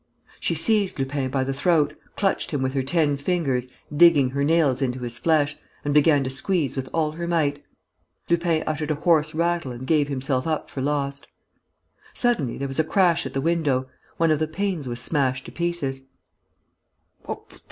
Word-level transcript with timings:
She 0.39 0.55
seized 0.55 0.97
Lupin 0.97 1.29
by 1.29 1.43
the 1.43 1.53
throat, 1.53 1.93
clutched 2.15 2.49
him 2.49 2.63
with 2.63 2.73
her 2.73 2.81
ten 2.81 3.17
fingers, 3.17 3.67
digging 3.95 4.31
her 4.31 4.43
nails 4.43 4.81
into 4.81 5.01
his 5.01 5.19
flesh, 5.19 5.57
and 5.85 5.93
began 5.93 6.23
to 6.23 6.29
squeeze 6.31 6.75
with 6.75 6.89
all 6.91 7.11
her 7.11 7.27
might. 7.27 7.63
Lupin 8.27 8.63
uttered 8.65 8.89
a 8.89 8.95
hoarse 8.95 9.35
rattle 9.35 9.71
and 9.71 9.85
gave 9.85 10.07
himself 10.07 10.47
up 10.47 10.71
for 10.71 10.81
lost. 10.81 11.27
Suddenly, 12.15 12.57
there 12.57 12.67
was 12.67 12.79
a 12.79 12.83
crash 12.83 13.27
at 13.27 13.35
the 13.35 13.41
window. 13.41 13.85
One 14.17 14.31
of 14.31 14.39
the 14.39 14.47
panes 14.47 14.87
was 14.87 14.99
smashed 14.99 15.45
to 15.45 15.51
pieces. 15.51 16.01